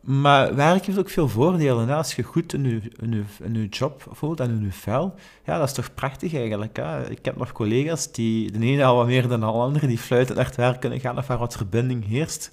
maar 0.03 0.55
werk 0.55 0.85
heeft 0.85 0.99
ook 0.99 1.09
veel 1.09 1.29
voordelen. 1.29 1.89
Als 1.89 2.15
je 2.15 2.23
goed 2.23 2.53
in 2.53 2.63
je, 2.63 2.81
in, 3.01 3.11
je, 3.11 3.23
in 3.43 3.65
job 3.65 4.05
voelt 4.11 4.39
en 4.39 4.49
in 4.49 4.63
je 4.63 4.71
vel, 4.71 5.13
ja, 5.45 5.57
dat 5.57 5.67
is 5.67 5.73
toch 5.73 5.93
prachtig 5.93 6.35
eigenlijk. 6.35 6.77
Hè? 6.77 7.09
Ik 7.09 7.25
heb 7.25 7.37
nog 7.37 7.51
collega's 7.51 8.11
die, 8.11 8.51
de 8.51 8.65
ene 8.65 8.83
al 8.83 8.95
wat 8.95 9.05
meer 9.05 9.27
dan 9.27 9.39
de 9.39 9.45
andere, 9.45 9.87
die 9.87 9.97
fluiten 9.97 10.37
echt 10.37 10.55
werk 10.55 10.79
kunnen 10.79 10.99
gaan 10.99 11.17
of 11.17 11.27
waar 11.27 11.37
wat 11.37 11.57
verbinding 11.57 12.07
heerst. 12.07 12.51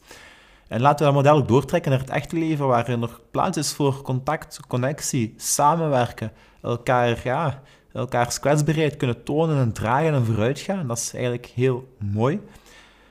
En 0.69 0.81
laten 0.81 1.07
we 1.07 1.13
dat 1.13 1.23
model 1.23 1.47
doortrekken 1.47 1.91
naar 1.91 2.01
het 2.01 2.11
echte 2.11 2.37
leven, 2.37 2.67
waar 2.67 2.89
er 2.89 3.21
plaats 3.31 3.57
is 3.57 3.73
voor 3.73 4.03
contact, 4.03 4.61
connectie, 4.69 5.35
samenwerken, 5.37 6.33
elkaar, 6.63 7.21
ja, 7.25 7.63
elkaars 7.93 8.41
kwetsbaarheid 8.41 8.97
kunnen 8.97 9.23
tonen 9.23 9.59
en 9.59 9.73
dragen 9.73 10.15
en 10.15 10.25
vooruitgaan. 10.25 10.87
Dat 10.87 10.99
is 10.99 11.13
eigenlijk 11.13 11.47
heel 11.47 11.89
mooi. 11.99 12.41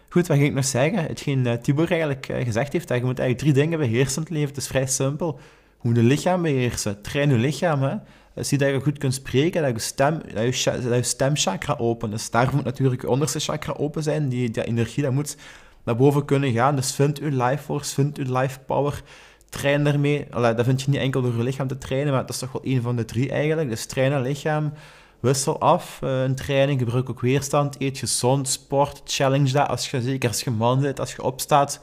Goed, 0.10 0.28
wat 0.28 0.38
ging 0.38 0.50
ik 0.50 0.56
nog 0.56 0.66
zeggen? 0.66 1.04
Hetgeen 1.04 1.46
uh, 1.46 1.54
Tibor 1.54 1.90
eigenlijk 1.90 2.30
uh, 2.30 2.44
gezegd 2.44 2.74
heeft, 2.74 2.88
dat 2.88 2.98
je 2.98 3.04
moet 3.04 3.20
eigenlijk 3.20 3.40
drie 3.40 3.66
dingen 3.66 3.80
beheersen 3.80 4.16
in 4.16 4.22
het 4.22 4.32
leven. 4.32 4.48
Het 4.48 4.58
is 4.58 4.68
vrij 4.68 4.88
simpel. 4.88 5.40
Je 5.82 5.88
moet 5.88 5.96
je 5.96 6.04
lichaam 6.04 6.42
beheersen. 6.42 7.02
Train 7.02 7.30
je 7.30 7.36
lichaam, 7.36 7.82
hè. 7.84 7.96
Eh, 8.34 8.44
zie 8.44 8.58
dat 8.58 8.70
je 8.70 8.80
goed 8.82 8.98
kunt 8.98 9.14
spreken, 9.14 9.62
dat 9.62 9.72
je, 9.72 9.80
stem, 9.80 10.22
dat 10.34 10.64
je, 10.64 11.04
stemchakra 11.04 11.76
open 11.78 12.14
is. 12.14 12.30
Daarvoor 12.30 12.56
moet 12.56 12.64
natuurlijk 12.64 13.02
je 13.02 13.10
onderste 13.10 13.40
chakra 13.40 13.74
open 13.74 14.04
zijn. 14.04 14.30
Die, 14.30 14.52
die 14.52 14.64
energie, 14.64 15.04
dat 15.04 15.12
moet 15.12 15.38
naar 15.84 15.96
boven 15.96 16.26
kunnen 16.26 16.52
gaan. 16.52 16.76
Dus 16.76 16.96
vind 16.96 17.18
je 17.18 17.32
life 17.32 17.64
force, 17.64 17.94
vind 17.94 18.18
je 18.18 18.32
life 18.32 18.60
power 18.60 19.02
train 19.50 19.84
daarmee. 19.84 20.28
Allee, 20.32 20.54
dat 20.54 20.66
vind 20.66 20.82
je 20.82 20.90
niet 20.90 21.00
enkel 21.00 21.22
door 21.22 21.36
je 21.36 21.44
lichaam 21.44 21.68
te 21.68 21.78
trainen, 21.78 22.14
maar 22.14 22.22
dat 22.22 22.30
is 22.30 22.38
toch 22.38 22.52
wel 22.52 22.62
een 22.64 22.82
van 22.82 22.96
de 22.96 23.06
drie 23.06 23.30
eigenlijk. 23.30 23.70
Dus 23.70 23.86
trainen 23.86 24.22
lichaam, 24.22 24.74
wissel 25.20 25.60
af. 25.60 25.98
Een 26.02 26.36
training, 26.36 26.80
gebruik 26.80 27.10
ook 27.10 27.20
weerstand, 27.20 27.82
eet 27.82 27.98
gezond, 27.98 28.48
sport, 28.48 29.02
challenge 29.06 29.52
dat. 29.52 29.68
Als 29.68 29.92
je, 29.92 30.02
zeker 30.02 30.30
als 30.30 30.42
je 30.42 30.52
man 30.52 30.80
bent, 30.80 31.00
als 31.00 31.16
je 31.16 31.24
opstaat, 31.24 31.80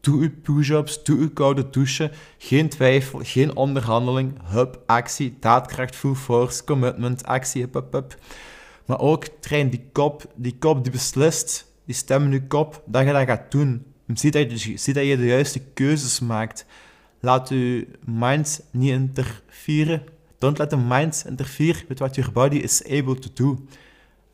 doe 0.00 0.22
je 0.22 0.30
push-ups, 0.30 1.04
doe 1.04 1.20
je 1.20 1.32
koude 1.32 1.70
douchen. 1.70 2.10
Geen 2.38 2.68
twijfel, 2.68 3.20
geen 3.22 3.56
onderhandeling. 3.56 4.38
Hup, 4.44 4.82
actie, 4.86 5.36
daadkracht, 5.40 5.96
full 5.96 6.14
force, 6.14 6.64
commitment, 6.64 7.24
actie, 7.24 7.62
hup, 7.62 7.74
hup, 7.74 7.92
hup. 7.92 8.16
Maar 8.86 9.00
ook 9.00 9.24
train 9.40 9.70
die 9.70 9.88
kop, 9.92 10.24
die 10.34 10.56
kop 10.58 10.82
die 10.82 10.92
beslist, 10.92 11.66
die 11.84 11.94
stem 11.94 12.24
in 12.24 12.32
je 12.32 12.46
kop, 12.46 12.82
dat 12.86 13.06
je 13.06 13.12
dat 13.12 13.26
gaat 13.26 13.50
doen. 13.50 13.84
Zie 14.14 14.30
dat, 14.30 14.62
je, 14.62 14.76
zie 14.76 14.94
dat 14.94 15.04
je 15.04 15.16
de 15.16 15.26
juiste 15.26 15.60
keuzes 15.74 16.20
maakt. 16.20 16.66
Laat 17.20 17.48
uw 17.48 17.84
mind 18.04 18.66
niet 18.70 18.90
interferen. 18.90 20.02
Don't 20.38 20.58
let 20.58 20.68
the 20.68 20.76
mind 20.76 21.24
interfere 21.28 21.84
with 21.88 21.98
what 21.98 22.14
your 22.14 22.32
body 22.32 22.56
is 22.56 22.84
able 22.84 23.18
to 23.18 23.28
do. 23.34 23.66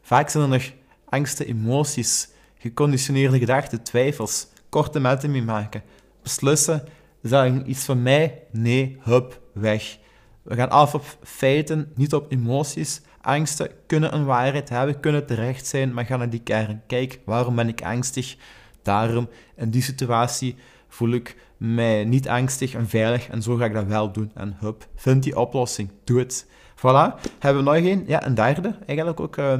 Vaak 0.02 0.28
zijn 0.28 0.42
er 0.42 0.48
nog 0.48 0.72
angsten, 1.04 1.46
emoties, 1.46 2.28
geconditioneerde 2.58 3.38
gedachten, 3.38 3.82
twijfels, 3.82 4.46
korte 4.68 5.00
metten 5.00 5.30
mee 5.30 5.42
maken. 5.42 5.82
Beslissen, 6.22 6.84
is 7.22 7.32
iets 7.66 7.84
van 7.84 8.02
mij? 8.02 8.42
Nee, 8.50 8.98
hup, 9.00 9.40
weg. 9.52 9.98
We 10.42 10.54
gaan 10.54 10.70
af 10.70 10.94
op 10.94 11.04
feiten, 11.22 11.92
niet 11.94 12.14
op 12.14 12.32
emoties. 12.32 13.00
Angsten 13.20 13.70
kunnen 13.86 14.14
een 14.14 14.24
waarheid 14.24 14.68
hebben, 14.68 15.00
kunnen 15.00 15.26
terecht 15.26 15.66
zijn, 15.66 15.94
maar 15.94 16.04
ga 16.04 16.16
naar 16.16 16.30
die 16.30 16.42
kern. 16.42 16.82
Kijk, 16.86 17.20
waarom 17.24 17.54
ben 17.54 17.68
ik 17.68 17.82
angstig? 17.82 18.36
Daarom, 18.82 19.28
in 19.56 19.70
die 19.70 19.82
situatie 19.82 20.56
voel 20.88 21.10
ik 21.10 21.36
mij 21.62 22.04
niet 22.04 22.28
angstig 22.28 22.74
en 22.74 22.88
veilig 22.88 23.28
en 23.28 23.42
zo 23.42 23.56
ga 23.56 23.64
ik 23.64 23.72
dat 23.72 23.86
wel 23.86 24.12
doen. 24.12 24.30
En 24.34 24.56
hup, 24.58 24.88
vind 24.94 25.22
die 25.22 25.38
oplossing, 25.38 25.90
doe 26.04 26.18
het. 26.18 26.46
Voilà, 26.76 27.20
hebben 27.38 27.64
we 27.64 27.70
nog 27.70 27.74
één, 27.74 28.04
ja, 28.06 28.26
een 28.26 28.34
derde 28.34 28.76
eigenlijk 28.86 29.20
ook. 29.20 29.36
Uh, 29.36 29.54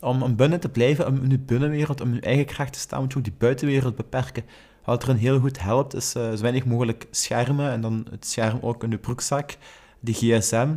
om, 0.00 0.22
om 0.22 0.36
binnen 0.36 0.60
te 0.60 0.68
blijven, 0.68 1.06
om 1.06 1.22
in 1.22 1.30
je 1.30 1.38
binnenwereld, 1.38 2.00
om 2.00 2.08
in 2.08 2.14
je 2.14 2.20
eigen 2.20 2.44
kracht 2.44 2.72
te 2.72 2.78
staan, 2.78 3.00
moet 3.00 3.12
je 3.12 3.18
ook 3.18 3.24
die 3.24 3.34
buitenwereld 3.38 3.96
beperken. 3.96 4.44
Wat 4.84 5.02
er 5.02 5.08
een 5.08 5.16
heel 5.16 5.38
goed 5.38 5.60
helpt, 5.60 5.94
is 5.94 6.14
uh, 6.16 6.32
zo 6.32 6.40
weinig 6.40 6.64
mogelijk 6.64 7.06
schermen 7.10 7.70
en 7.70 7.80
dan 7.80 8.06
het 8.10 8.26
scherm 8.26 8.58
ook 8.60 8.82
in 8.82 8.90
de 8.90 8.98
broekzak, 8.98 9.56
die 10.00 10.14
gsm. 10.14 10.68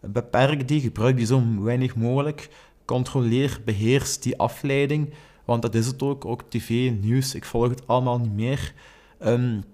Beperk 0.00 0.68
die, 0.68 0.80
gebruik 0.80 1.16
die 1.16 1.26
zo 1.26 1.42
weinig 1.60 1.96
mogelijk. 1.96 2.48
Controleer, 2.84 3.60
beheers 3.64 4.18
die 4.18 4.38
afleiding, 4.38 5.14
want 5.44 5.62
dat 5.62 5.74
is 5.74 5.86
het 5.86 6.02
ook. 6.02 6.24
Ook 6.24 6.42
tv, 6.48 6.92
nieuws, 7.00 7.34
ik 7.34 7.44
volg 7.44 7.68
het 7.68 7.86
allemaal 7.86 8.18
niet 8.18 8.32
meer. 8.32 8.72
Het 9.18 9.64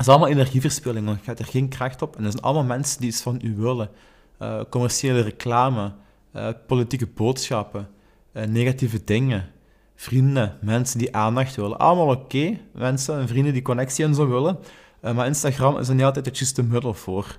is 0.00 0.08
allemaal 0.08 0.28
energieverspilling, 0.28 1.06
want 1.06 1.18
je 1.18 1.24
gaat 1.24 1.38
er 1.38 1.44
geen 1.44 1.68
kracht 1.68 2.02
op. 2.02 2.16
En 2.16 2.24
er 2.24 2.30
zijn 2.30 2.42
allemaal 2.42 2.64
mensen 2.64 3.00
die 3.00 3.08
iets 3.08 3.22
van 3.22 3.40
u 3.42 3.56
willen. 3.56 3.90
Uh, 4.42 4.60
commerciële 4.70 5.20
reclame, 5.20 5.92
uh, 6.36 6.48
politieke 6.66 7.06
boodschappen, 7.06 7.88
uh, 8.32 8.44
negatieve 8.44 9.04
dingen, 9.04 9.48
vrienden, 9.94 10.56
mensen 10.60 10.98
die 10.98 11.16
aandacht 11.16 11.56
willen. 11.56 11.78
Allemaal 11.78 12.16
oké, 12.16 12.58
mensen 12.72 13.18
en 13.18 13.28
vrienden 13.28 13.52
die 13.52 13.62
connectie 13.62 14.04
en 14.04 14.14
zo 14.14 14.28
willen. 14.28 14.58
maar 15.00 15.26
Instagram 15.26 15.78
is 15.78 15.88
er 15.88 15.94
niet 15.94 16.04
altijd 16.04 16.26
het 16.26 16.38
juiste 16.38 16.62
middel 16.62 16.94
voor. 16.94 17.38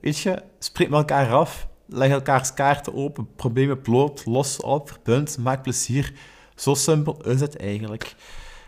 weet 0.00 0.18
je, 0.18 0.42
spreek 0.58 0.88
met 0.88 0.98
elkaar 0.98 1.32
af, 1.32 1.68
leg 1.86 2.10
elkaars 2.10 2.54
kaarten 2.54 2.94
open, 2.94 3.28
problemen 3.36 3.80
bloot, 3.80 4.26
los 4.26 4.60
op, 4.60 4.98
punt, 5.02 5.38
maak 5.38 5.62
plezier. 5.62 6.12
Zo 6.54 6.74
simpel 6.74 7.24
is 7.24 7.40
het 7.40 7.56
eigenlijk. 7.56 8.14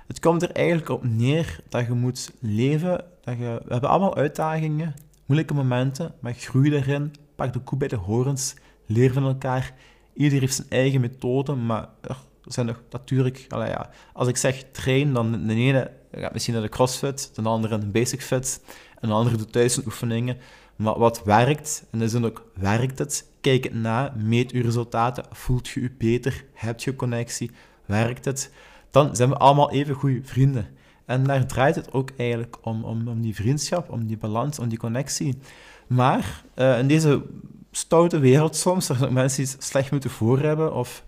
Het 0.06 0.20
komt 0.20 0.42
er 0.42 0.50
eigenlijk 0.50 0.88
op 0.88 1.04
neer 1.04 1.60
dat 1.68 1.86
je 1.86 1.92
moet 1.92 2.32
leven. 2.40 3.04
We 3.38 3.62
hebben 3.68 3.90
allemaal 3.90 4.16
uitdagingen, 4.16 4.94
moeilijke 5.26 5.54
momenten, 5.54 6.14
maar 6.20 6.32
groei 6.32 6.74
erin. 6.74 7.14
Pak 7.34 7.52
de 7.52 7.58
koe 7.58 7.78
bij 7.78 7.88
de 7.88 7.96
horens, 7.96 8.54
leer 8.86 9.12
van 9.12 9.24
elkaar. 9.24 9.74
Ieder 10.14 10.40
heeft 10.40 10.54
zijn 10.54 10.70
eigen 10.70 11.00
methode, 11.00 11.54
maar 11.54 11.88
er 12.00 12.16
zijn 12.44 12.66
nog 12.66 12.82
natuurlijk... 12.90 13.46
ja, 13.48 13.90
als 14.12 14.28
ik 14.28 14.36
zeg 14.36 14.64
train, 14.72 15.12
dan 15.12 15.46
de 15.46 15.54
ene 15.54 15.90
gaat 16.12 16.32
misschien 16.32 16.54
naar 16.54 16.62
de 16.62 16.68
crossfit, 16.68 17.30
de 17.34 17.42
andere 17.42 17.74
een 17.74 17.92
basic 17.92 18.22
fit, 18.22 18.62
en 19.00 19.08
de 19.08 19.14
andere 19.14 19.36
doet 19.36 19.52
thuis 19.52 19.84
oefeningen. 19.84 20.36
Maar 20.76 20.98
wat 20.98 21.22
werkt, 21.24 21.84
en 21.90 22.08
dan 22.08 22.24
ook 22.24 22.50
werkt 22.54 22.98
het, 22.98 23.30
kijk 23.40 23.64
het 23.64 23.74
na, 23.74 24.14
meet 24.16 24.50
je 24.50 24.62
resultaten, 24.62 25.24
voelt 25.30 25.68
je 25.68 25.80
je 25.80 25.90
beter, 25.98 26.44
heb 26.54 26.80
je 26.80 26.96
connectie, 26.96 27.50
werkt 27.86 28.24
het 28.24 28.50
dan 28.90 29.16
zijn 29.16 29.28
we 29.28 29.36
allemaal 29.36 29.70
even 29.70 29.94
goede 29.94 30.20
vrienden. 30.22 30.66
En 31.10 31.24
daar 31.24 31.46
draait 31.46 31.74
het 31.74 31.92
ook 31.92 32.10
eigenlijk 32.16 32.56
om, 32.62 32.84
om, 32.84 33.08
om 33.08 33.20
die 33.20 33.34
vriendschap, 33.34 33.90
om 33.90 34.06
die 34.06 34.16
balans, 34.16 34.58
om 34.58 34.68
die 34.68 34.78
connectie. 34.78 35.38
Maar 35.86 36.42
uh, 36.56 36.78
in 36.78 36.86
deze 36.86 37.22
stoute 37.70 38.18
wereld 38.18 38.56
soms, 38.56 38.88
er 38.88 39.12
mensen 39.12 39.44
die 39.44 39.54
slecht 39.58 39.90
moeten 39.90 40.10
voor 40.10 40.38
hebben, 40.40 40.74
of 40.74 41.04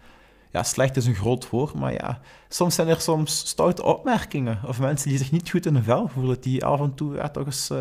ja, 0.51 0.63
slecht 0.63 0.97
is 0.97 1.07
een 1.07 1.15
groot 1.15 1.51
woord, 1.51 1.75
maar 1.75 1.93
ja, 1.93 2.21
soms 2.49 2.75
zijn 2.75 2.89
er 2.89 3.01
soms 3.01 3.39
stoute 3.39 3.83
opmerkingen, 3.83 4.59
of 4.67 4.81
mensen 4.81 5.09
die 5.09 5.19
zich 5.19 5.33
niet 5.33 5.51
goed 5.51 5.67
in 5.67 5.75
hun 5.75 5.85
vel 5.85 6.09
voelen, 6.09 6.41
die 6.41 6.65
af 6.65 6.81
en 6.81 6.95
toe 6.95 7.15
ja, 7.15 7.29
toch 7.29 7.47
eens 7.47 7.71
uh, 7.71 7.79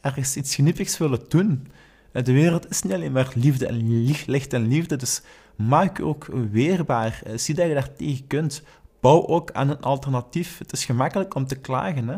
ergens 0.00 0.36
iets 0.36 0.54
geniepig 0.54 0.98
willen 0.98 1.20
doen. 1.28 1.66
De 2.12 2.32
wereld 2.32 2.70
is 2.70 2.82
niet 2.82 2.92
alleen 2.92 3.12
maar 3.12 3.32
liefde 3.34 3.66
en 3.66 4.06
licht 4.26 4.52
en 4.52 4.66
liefde, 4.68 4.96
dus 4.96 5.22
maak 5.56 6.00
ook 6.00 6.26
weerbaar. 6.50 7.22
Zie 7.34 7.54
dat 7.54 7.66
je 7.66 7.74
daar 7.74 7.92
tegen 7.92 8.26
kunt. 8.26 8.62
Bouw 9.00 9.26
ook 9.26 9.52
aan 9.52 9.70
een 9.70 9.80
alternatief. 9.80 10.58
Het 10.58 10.72
is 10.72 10.84
gemakkelijk 10.84 11.34
om 11.34 11.46
te 11.46 11.56
klagen. 11.56 12.08
Hè? 12.08 12.16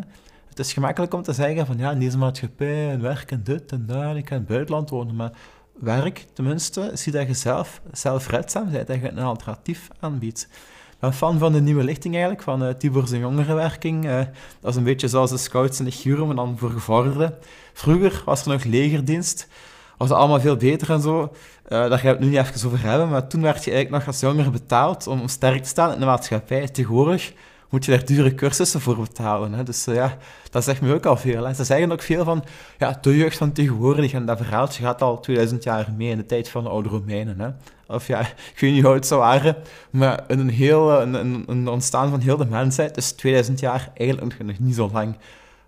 Het 0.48 0.58
is 0.58 0.72
gemakkelijk 0.72 1.14
om 1.14 1.22
te 1.22 1.32
zeggen 1.32 1.66
van 1.66 1.78
ja, 1.78 1.90
in 1.90 1.98
deze 1.98 2.18
maatschappij 2.18 2.90
en 2.90 3.00
werk 3.00 3.30
en 3.30 3.42
dit 3.44 3.72
en 3.72 3.86
dat, 3.86 4.16
ik 4.16 4.24
kan 4.24 4.36
in 4.36 4.42
het 4.42 4.46
buitenland 4.46 4.90
wonen. 4.90 5.16
Maar 5.16 5.32
werk, 5.80 6.26
tenminste, 6.32 6.90
zie 6.94 7.12
dat 7.12 7.26
je 7.26 7.34
zelf 7.34 7.80
zelfredzaam 7.92 8.70
bent, 8.70 8.86
dat 8.86 9.00
je 9.00 9.10
een 9.10 9.18
alternatief 9.18 9.88
aanbiedt. 10.00 10.48
Ik 10.92 10.98
ben 10.98 11.12
fan 11.12 11.38
van 11.38 11.52
de 11.52 11.60
nieuwe 11.60 11.84
lichting 11.84 12.14
eigenlijk, 12.14 12.42
van 12.42 12.62
uh, 12.62 12.70
Tibor 12.70 13.06
zijn 13.06 13.20
jongerenwerking. 13.20 14.04
Uh, 14.04 14.20
dat 14.60 14.70
is 14.70 14.76
een 14.76 14.84
beetje 14.84 15.08
zoals 15.08 15.30
de 15.30 15.36
scouts 15.36 15.78
en 15.78 15.84
de 15.84 15.90
guren, 15.90 16.26
maar 16.26 16.36
dan 16.36 16.58
voor 16.58 16.70
gevorderden. 16.70 17.34
Vroeger 17.72 18.22
was 18.24 18.42
er 18.42 18.48
nog 18.48 18.64
legerdienst 18.64 19.48
was 19.96 20.08
het 20.08 20.18
allemaal 20.18 20.40
veel 20.40 20.56
beter 20.56 20.90
en 20.90 21.00
zo. 21.00 21.20
Uh, 21.22 21.28
daar 21.68 21.98
ga 21.98 22.08
ik 22.08 22.14
het 22.14 22.20
nu 22.20 22.26
niet 22.26 22.38
even 22.38 22.66
over 22.66 22.82
hebben, 22.82 23.08
maar 23.08 23.26
toen 23.26 23.42
werd 23.42 23.64
je 23.64 23.70
eigenlijk 23.70 24.04
nog 24.04 24.14
als 24.14 24.20
jongere 24.20 24.50
betaald 24.50 25.06
om, 25.06 25.28
sterk 25.28 25.62
te 25.62 25.68
staan 25.68 25.92
in 25.92 26.00
de 26.00 26.06
maatschappij. 26.06 26.68
Tegenwoordig 26.68 27.32
moet 27.68 27.84
je 27.84 27.90
daar 27.90 28.04
dure 28.04 28.34
cursussen 28.34 28.80
voor 28.80 28.96
betalen. 28.96 29.52
Hè. 29.52 29.62
Dus 29.62 29.88
uh, 29.88 29.94
ja, 29.94 30.16
dat 30.50 30.64
zegt 30.64 30.80
me 30.80 30.94
ook 30.94 31.06
al 31.06 31.16
veel. 31.16 31.54
Ze 31.54 31.64
zeggen 31.64 31.92
ook 31.92 32.02
veel 32.02 32.24
van, 32.24 32.44
ja, 32.78 32.98
de 33.00 33.16
jeugd 33.16 33.36
van 33.36 33.52
tegenwoordig, 33.52 34.12
en 34.12 34.26
dat 34.26 34.36
verhaaltje 34.36 34.82
gaat 34.82 35.02
al 35.02 35.20
2000 35.20 35.62
jaar 35.62 35.88
mee 35.96 36.10
in 36.10 36.16
de 36.16 36.26
tijd 36.26 36.48
van 36.48 36.62
de 36.62 36.68
oude 36.68 36.88
Romeinen. 36.88 37.40
Hè. 37.40 37.48
Of 37.94 38.06
ja, 38.06 38.20
ik 38.54 38.56
weet 38.60 38.72
niet 38.72 38.84
hoe 38.84 38.94
het 38.94 39.06
zou 39.06 39.20
waren, 39.20 39.56
maar 39.90 40.24
een 40.26 40.48
heel, 40.48 41.00
een, 41.00 41.14
een, 41.14 41.44
een 41.46 41.68
ontstaan 41.68 42.10
van 42.10 42.20
heel 42.20 42.36
de 42.36 42.46
mensheid 42.46 42.96
is 42.96 43.12
2000 43.12 43.60
jaar 43.60 43.90
eigenlijk 43.94 44.38
nog 44.42 44.58
niet 44.58 44.74
zo 44.74 44.90
lang. 44.92 45.16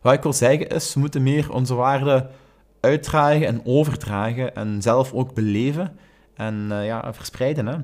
Wat 0.00 0.12
ik 0.12 0.22
wil 0.22 0.32
zeggen 0.32 0.68
is, 0.68 0.94
we 0.94 1.00
moeten 1.00 1.22
meer 1.22 1.52
onze 1.52 1.74
waarden 1.74 2.30
uitdragen 2.84 3.46
en 3.46 3.60
overdragen 3.64 4.54
en 4.54 4.82
zelf 4.82 5.12
ook 5.12 5.34
beleven 5.34 5.96
en 6.34 6.68
uh, 6.70 6.86
ja, 6.86 7.14
verspreiden. 7.14 7.66
Hè. 7.66 7.76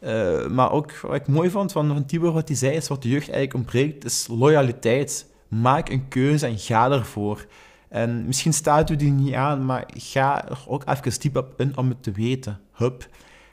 Uh, 0.00 0.48
maar 0.48 0.72
ook 0.72 1.00
wat 1.00 1.14
ik 1.14 1.26
mooi 1.26 1.50
vond 1.50 1.72
van, 1.72 1.86
van 1.86 2.06
Tibor, 2.06 2.32
wat 2.32 2.48
hij 2.48 2.56
zei, 2.56 2.76
is 2.76 2.88
wat 2.88 3.02
de 3.02 3.08
jeugd 3.08 3.30
eigenlijk 3.30 3.54
ontbreekt, 3.54 4.04
is 4.04 4.26
loyaliteit. 4.30 5.26
Maak 5.48 5.88
een 5.88 6.08
keuze 6.08 6.46
en 6.46 6.58
ga 6.58 6.90
ervoor. 6.90 7.46
En 7.88 8.26
misschien 8.26 8.52
staat 8.52 8.90
u 8.90 8.96
die 8.96 9.12
niet 9.12 9.34
aan, 9.34 9.64
maar 9.66 9.84
ga 9.96 10.48
er 10.48 10.58
ook 10.66 10.84
even 10.86 11.20
diep 11.20 11.36
op 11.36 11.60
in 11.60 11.76
om 11.76 11.88
het 11.88 12.02
te 12.02 12.10
weten. 12.12 12.60
Hup. 12.72 13.08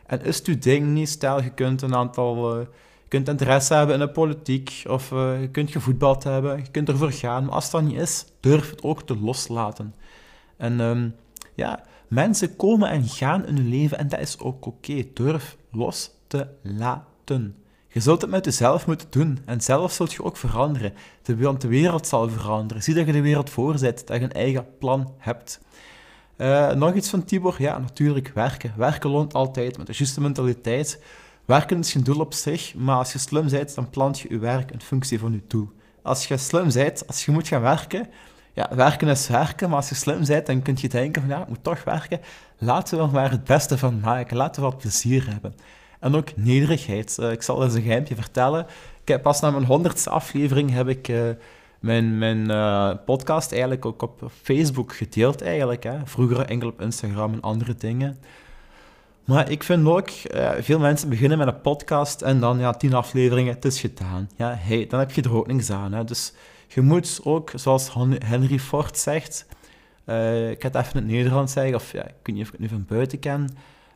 En 0.06 0.24
is 0.24 0.38
het 0.38 0.48
uw 0.48 0.60
ding 0.60 0.88
niet? 0.88 1.10
Stel, 1.10 1.44
je 1.44 1.50
kunt 1.50 1.82
een 1.82 1.96
aantal... 1.96 2.68
Je 3.10 3.16
kunt 3.18 3.30
interesse 3.30 3.74
hebben 3.74 3.96
in 3.96 4.02
de 4.02 4.10
politiek, 4.10 4.84
of 4.88 5.12
uh, 5.12 5.42
je 5.42 5.50
kunt 5.50 5.72
gevoetbald 5.72 6.24
hebben, 6.24 6.58
je 6.58 6.72
kunt 6.72 6.90
ervoor 6.90 7.12
gaan. 7.12 7.46
Maar 7.46 7.54
als 7.54 7.72
dat 7.72 7.82
niet 7.82 8.00
is, 8.00 8.26
durf 8.40 8.70
het 8.70 8.84
ook 8.84 9.04
te 9.04 9.18
loslaten. 9.20 9.94
En 10.60 10.80
um, 10.80 11.16
ja, 11.56 11.84
mensen 12.08 12.56
komen 12.56 12.90
en 12.90 13.04
gaan 13.04 13.46
in 13.46 13.56
hun 13.56 13.70
leven 13.70 13.98
en 13.98 14.08
dat 14.08 14.20
is 14.20 14.40
ook 14.40 14.66
oké. 14.66 15.04
Durf 15.14 15.58
los 15.72 16.12
te 16.28 16.48
laten. 16.62 17.56
Je 17.88 18.00
zult 18.00 18.22
het 18.22 18.30
met 18.30 18.46
jezelf 18.46 18.88
moeten 18.88 19.08
doen 19.10 19.40
en 19.46 19.62
zelf 19.62 19.92
zult 19.92 20.14
je 20.14 20.24
ook 20.24 20.38
veranderen. 20.38 20.94
De, 21.22 21.58
de 21.58 21.68
wereld 21.68 22.08
zal 22.08 22.30
veranderen. 22.30 22.84
Zie 22.84 22.94
dat 22.94 23.06
je 23.06 23.12
de 23.12 23.22
wereld 23.22 23.50
voorzet, 23.50 24.08
dat 24.08 24.18
je 24.18 24.24
een 24.24 24.32
eigen 24.32 24.66
plan 24.80 25.14
hebt. 25.18 25.60
Uh, 26.38 26.72
nog 26.72 26.94
iets 26.94 27.10
van 27.10 27.24
Tibor? 27.24 27.56
Ja, 27.58 27.78
natuurlijk 27.78 28.32
werken. 28.34 28.74
Werken 28.78 29.10
loont 29.10 29.34
altijd, 29.34 29.78
met 29.78 29.88
de 29.88 29.94
juiste 29.96 30.22
mentaliteit. 30.22 31.04
Werken 31.46 31.80
is 31.80 31.92
geen 31.92 32.04
doel 32.04 32.20
op 32.20 32.34
zich, 32.34 32.76
maar 32.76 32.98
als 32.98 33.14
je 33.14 33.20
slim 33.20 33.50
bent, 33.50 33.76
dan 33.76 33.90
plant 33.90 34.20
je 34.20 34.30
je 34.30 34.40
werk 34.40 34.72
in 34.72 34.82
functie 34.82 35.20
van 35.20 35.32
je 35.32 35.42
doel. 35.48 35.70
Als 36.02 36.28
je 36.28 36.38
slim 36.38 36.72
bent, 36.74 37.08
als 37.08 37.26
je 37.26 37.32
moet 37.32 37.48
gaan 37.48 37.62
werken, 37.62 38.08
ja, 38.60 38.76
werken 38.76 39.08
is 39.08 39.28
werken, 39.28 39.68
maar 39.70 39.78
als 39.78 39.90
je 39.90 39.96
slim 39.96 40.26
bent, 40.26 40.46
dan 40.46 40.62
kun 40.62 40.78
je 40.80 40.90
denken 40.90 41.22
van 41.22 41.32
ja, 41.32 41.42
ik 41.42 41.48
moet 41.48 41.64
toch 41.64 41.84
werken. 41.84 42.20
Laten 42.58 42.98
we 42.98 43.04
er 43.04 43.10
maar 43.10 43.32
het 43.32 43.44
beste 43.44 43.78
van 43.78 44.00
maken. 44.00 44.38
Laten 44.38 44.62
we 44.62 44.70
wat 44.70 44.78
plezier 44.78 45.28
hebben. 45.30 45.56
En 46.00 46.16
ook 46.16 46.36
nederigheid. 46.36 47.18
Uh, 47.20 47.32
ik 47.32 47.42
zal 47.42 47.64
eens 47.64 47.74
een 47.74 47.82
geheimje 47.82 48.16
vertellen. 48.16 48.66
Heb 49.06 49.22
pas 49.22 49.40
na 49.40 49.52
mijn 49.52 49.66
honderdste 49.66 50.10
aflevering 50.10 50.72
heb 50.72 50.88
ik 50.88 51.08
uh, 51.08 51.22
mijn, 51.80 52.18
mijn 52.18 52.50
uh, 52.50 52.92
podcast 53.06 53.52
eigenlijk 53.52 53.86
ook 53.86 54.02
op 54.02 54.32
Facebook 54.42 54.96
gedeeld 54.96 55.42
eigenlijk. 55.42 55.84
Hè. 55.84 55.98
Vroeger 56.04 56.46
enkel 56.46 56.68
op 56.68 56.82
Instagram 56.82 57.34
en 57.34 57.42
andere 57.42 57.76
dingen. 57.76 58.18
Maar 59.26 59.52
ik 59.52 59.64
vind 59.64 59.88
ook, 59.88 60.10
veel 60.60 60.80
mensen 60.80 61.10
beginnen 61.10 61.38
met 61.38 61.48
een 61.48 61.62
podcast 61.62 62.22
en 62.22 62.40
dan 62.40 62.60
ja, 62.60 62.74
tien 62.74 62.94
afleveringen, 62.94 63.54
het 63.54 63.66
is 63.66 63.80
gedaan. 63.80 64.30
Ja, 64.36 64.56
hey, 64.58 64.88
dan 64.88 65.00
heb 65.00 65.12
je 65.12 65.22
er 65.22 65.36
ook 65.36 65.48
niks 65.48 65.72
aan. 65.72 65.94
Hè. 65.94 66.04
Dus 66.04 66.34
je 66.74 66.82
moet 66.82 67.20
ook, 67.24 67.52
zoals 67.56 67.94
Henry 68.26 68.60
Ford 68.60 68.98
zegt, 68.98 69.46
uh, 70.06 70.50
ik 70.50 70.62
ga 70.62 70.68
het 70.68 70.76
even 70.76 70.92
in 70.92 70.98
het 70.98 71.12
Nederlands 71.12 71.54
zeggen, 71.54 71.76
of 71.76 71.92
ja, 71.92 72.04
ik 72.04 72.14
weet 72.24 72.36
niet 72.36 72.42
of 72.42 72.48
ik 72.48 72.52
het 72.52 72.62
nu 72.62 72.68
van 72.68 72.86
buiten 72.88 73.20
ken. 73.20 73.50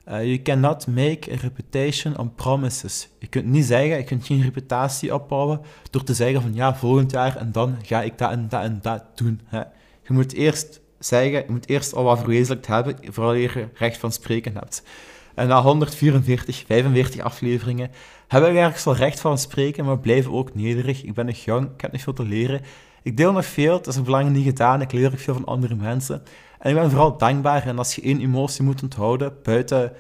Uh, 0.10 0.24
you 0.24 0.42
cannot 0.42 0.88
make 0.88 1.32
a 1.32 1.36
reputation 1.36 2.18
on 2.18 2.36
promises. 2.36 3.10
Je 3.20 3.28
kunt 3.28 3.46
niet 3.46 3.66
zeggen, 3.66 3.98
je 3.98 4.04
kunt 4.04 4.26
geen 4.26 4.42
reputatie 4.42 5.14
opbouwen 5.14 5.62
door 5.90 6.04
te 6.04 6.14
zeggen 6.14 6.42
van 6.42 6.54
ja, 6.54 6.76
volgend 6.76 7.12
jaar 7.12 7.36
en 7.36 7.52
dan 7.52 7.78
ga 7.82 8.02
ik 8.02 8.18
dat 8.18 8.32
en 8.32 8.50
dat 8.50 8.64
en 8.64 8.80
dat 8.82 9.04
doen. 9.16 9.42
Hè. 9.46 9.60
Je 10.08 10.14
moet 10.14 10.34
eerst 10.34 10.82
zeggen, 11.00 11.32
je 11.32 11.52
moet 11.52 11.70
eerst 11.70 11.94
al 11.94 12.04
wat 12.04 12.20
verwezenlijkt 12.20 12.68
hebben, 12.68 12.96
voordat 13.14 13.42
je 13.42 13.68
recht 13.74 13.98
van 13.98 14.12
spreken 14.12 14.54
hebt. 14.54 14.84
En 15.34 15.48
na 15.48 15.62
144, 15.62 16.64
45 16.68 17.22
afleveringen 17.22 17.92
hebben 18.28 18.54
we 18.54 18.60
ergens 18.60 18.84
wel 18.84 18.96
recht 18.96 19.20
van 19.20 19.38
spreken, 19.38 19.86
maar 19.86 20.00
blijven 20.00 20.32
ook 20.32 20.56
nederig. 20.56 21.04
Ik 21.04 21.14
ben 21.14 21.26
nog 21.26 21.36
jong, 21.36 21.70
ik 21.76 21.82
heb 21.82 21.92
nog 21.92 22.02
veel 22.02 22.14
te 22.14 22.24
leren. 22.24 22.62
Ik 23.04 23.18
deel 23.18 23.32
nog 23.32 23.46
veel, 23.46 23.74
het 23.74 23.88
is 23.88 23.96
een 23.96 24.04
belang 24.04 24.30
niet 24.30 24.46
gedaan, 24.46 24.82
ik 24.82 24.92
leer 24.92 25.12
ook 25.12 25.20
veel 25.20 25.34
van 25.34 25.46
andere 25.46 25.76
mensen. 25.76 26.24
En 26.60 26.70
ik 26.70 26.76
ben 26.76 26.90
vooral 26.90 27.18
dankbaar. 27.18 27.68
En 27.68 27.78
als 27.78 27.96
je 27.96 28.02
één 28.02 28.22
emotie 28.22 28.64
moet 28.64 28.84
onthouden, 28.84 29.34
buiten 29.44 29.94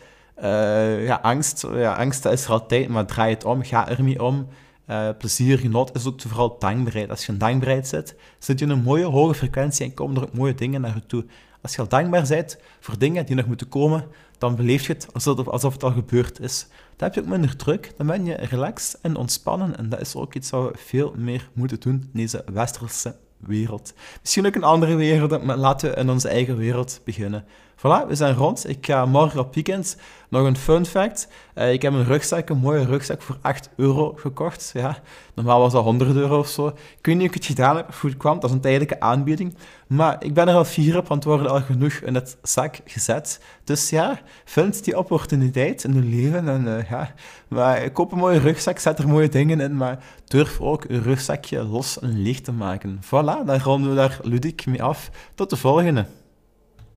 uh, 0.43 1.05
ja, 1.05 1.19
angst, 1.21 1.67
ja, 1.73 1.93
angst 1.93 2.25
is 2.25 2.45
er 2.45 2.51
altijd, 2.51 2.87
maar 2.87 3.05
draai 3.05 3.33
het 3.33 3.45
om, 3.45 3.63
ga 3.63 3.89
ermee 3.89 4.23
om. 4.23 4.47
Uh, 4.89 5.09
plezier, 5.17 5.57
genot 5.57 5.95
is 5.95 6.07
ook 6.07 6.21
vooral 6.21 6.55
dankbaarheid. 6.59 7.09
Als 7.09 7.25
je 7.25 7.31
in 7.31 7.37
dankbaarheid 7.37 7.87
zit, 7.87 8.15
zit 8.39 8.59
je 8.59 8.65
in 8.65 8.71
een 8.71 8.83
mooie 8.83 9.05
hoge 9.05 9.33
frequentie 9.33 9.85
en 9.85 9.93
komen 9.93 10.15
er 10.15 10.23
ook 10.23 10.33
mooie 10.33 10.55
dingen 10.55 10.81
naar 10.81 10.95
je 10.95 11.05
toe. 11.05 11.25
Als 11.61 11.75
je 11.75 11.81
al 11.81 11.87
dankbaar 11.87 12.27
bent 12.27 12.57
voor 12.79 12.97
dingen 12.97 13.25
die 13.25 13.35
nog 13.35 13.45
moeten 13.45 13.69
komen, 13.69 14.05
dan 14.43 14.55
beleef 14.55 14.87
je 14.87 14.93
het 14.93 15.07
alsof, 15.13 15.47
alsof 15.47 15.73
het 15.73 15.83
al 15.83 15.91
gebeurd 15.91 16.39
is. 16.39 16.67
Dan 16.95 17.07
heb 17.07 17.13
je 17.13 17.21
ook 17.21 17.27
minder 17.27 17.55
druk, 17.55 17.91
dan 17.97 18.07
ben 18.07 18.25
je 18.25 18.33
relaxed 18.33 18.99
en 19.01 19.15
ontspannen. 19.15 19.77
En 19.77 19.89
dat 19.89 19.99
is 19.99 20.15
ook 20.15 20.33
iets 20.33 20.49
wat 20.49 20.71
we 20.71 20.77
veel 20.77 21.13
meer 21.17 21.49
moeten 21.53 21.79
doen 21.79 21.93
in 21.93 22.19
deze 22.19 22.43
westerse 22.53 23.15
wereld. 23.37 23.93
Misschien 24.21 24.45
ook 24.45 24.55
een 24.55 24.63
andere 24.63 24.95
wereld, 24.95 25.43
maar 25.43 25.57
laten 25.57 25.89
we 25.89 25.95
in 25.95 26.09
onze 26.09 26.29
eigen 26.29 26.57
wereld 26.57 27.01
beginnen. 27.03 27.45
Voilà, 27.83 28.07
we 28.07 28.15
zijn 28.15 28.35
rond. 28.35 28.69
Ik 28.69 28.85
ga 28.85 29.05
morgen 29.05 29.39
op 29.39 29.53
weekend. 29.53 29.97
Nog 30.29 30.45
een 30.45 30.57
fun 30.57 30.85
fact. 30.85 31.27
Uh, 31.55 31.73
ik 31.73 31.81
heb 31.81 31.93
een 31.93 32.05
rugzak, 32.05 32.49
een 32.49 32.57
mooie 32.57 32.85
rugzak, 32.85 33.21
voor 33.21 33.37
8 33.41 33.69
euro 33.75 34.13
gekocht. 34.15 34.71
Ja, 34.73 34.97
normaal 35.33 35.59
was 35.59 35.71
dat 35.71 35.83
100 35.83 36.15
euro 36.15 36.39
of 36.39 36.47
zo. 36.47 36.67
Ik 36.67 37.05
weet 37.05 37.15
niet 37.15 37.17
hoe 37.17 37.25
ik 37.25 37.33
het 37.33 37.45
gedaan 37.45 37.75
heb, 37.75 38.01
het 38.01 38.17
kwam. 38.17 38.39
Dat 38.39 38.49
is 38.49 38.55
een 38.55 38.61
tijdelijke 38.61 38.99
aanbieding. 38.99 39.55
Maar 39.87 40.23
ik 40.23 40.33
ben 40.33 40.47
er 40.47 40.55
al 40.55 40.65
fier 40.65 40.97
op, 40.97 41.07
want 41.07 41.23
er 41.23 41.29
worden 41.29 41.51
al 41.51 41.61
genoeg 41.61 41.93
in 41.93 42.15
het 42.15 42.37
zak 42.41 42.79
gezet. 42.85 43.39
Dus 43.63 43.89
ja, 43.89 44.21
vind 44.45 44.83
die 44.83 44.97
opportuniteit 44.97 45.83
in 45.83 45.93
je 45.93 46.01
leven. 46.01 46.49
En, 46.49 46.65
uh, 46.65 46.89
ja, 46.89 47.13
maar 47.47 47.91
koop 47.91 48.11
een 48.11 48.17
mooie 48.17 48.39
rugzak, 48.39 48.79
zet 48.79 48.99
er 48.99 49.07
mooie 49.07 49.29
dingen 49.29 49.59
in, 49.59 49.77
maar 49.77 50.03
durf 50.25 50.61
ook 50.61 50.85
een 50.87 51.03
rugzakje 51.03 51.63
los 51.63 51.99
en 51.99 52.21
leeg 52.21 52.41
te 52.41 52.51
maken. 52.51 52.99
Voilà, 53.05 53.45
dan 53.45 53.59
ronden 53.59 53.89
we 53.89 53.95
daar 53.95 54.19
ludiek 54.21 54.65
mee 54.65 54.83
af. 54.83 55.09
Tot 55.35 55.49
de 55.49 55.57
volgende. 55.57 56.05